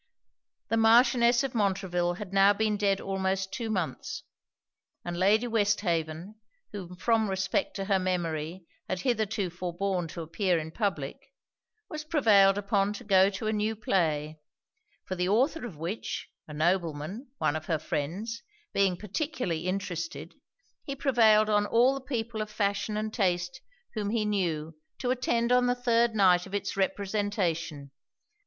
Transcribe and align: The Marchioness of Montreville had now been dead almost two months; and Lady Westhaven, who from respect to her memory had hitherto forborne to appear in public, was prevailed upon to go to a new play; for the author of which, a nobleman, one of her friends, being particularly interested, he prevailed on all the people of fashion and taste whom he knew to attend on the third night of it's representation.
The 0.69 0.77
Marchioness 0.77 1.43
of 1.43 1.53
Montreville 1.53 2.13
had 2.15 2.33
now 2.33 2.53
been 2.53 2.75
dead 2.75 2.99
almost 2.99 3.53
two 3.53 3.69
months; 3.69 4.23
and 5.05 5.15
Lady 5.15 5.45
Westhaven, 5.45 6.39
who 6.71 6.95
from 6.95 7.29
respect 7.29 7.75
to 7.75 7.85
her 7.85 7.99
memory 7.99 8.65
had 8.89 9.01
hitherto 9.01 9.51
forborne 9.51 10.07
to 10.07 10.23
appear 10.23 10.57
in 10.57 10.71
public, 10.71 11.19
was 11.87 12.03
prevailed 12.03 12.57
upon 12.57 12.93
to 12.93 13.03
go 13.03 13.29
to 13.29 13.45
a 13.45 13.53
new 13.53 13.75
play; 13.75 14.39
for 15.05 15.13
the 15.13 15.29
author 15.29 15.67
of 15.67 15.77
which, 15.77 16.27
a 16.47 16.53
nobleman, 16.55 17.27
one 17.37 17.55
of 17.55 17.67
her 17.67 17.77
friends, 17.77 18.41
being 18.73 18.97
particularly 18.97 19.67
interested, 19.67 20.33
he 20.83 20.95
prevailed 20.95 21.47
on 21.47 21.67
all 21.67 21.93
the 21.93 22.01
people 22.01 22.41
of 22.41 22.49
fashion 22.49 22.97
and 22.97 23.13
taste 23.13 23.61
whom 23.93 24.09
he 24.09 24.25
knew 24.25 24.75
to 24.97 25.11
attend 25.11 25.51
on 25.51 25.67
the 25.67 25.75
third 25.75 26.15
night 26.15 26.47
of 26.47 26.55
it's 26.55 26.75
representation. 26.75 27.91